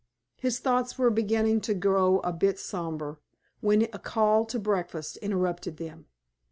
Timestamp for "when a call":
3.59-4.45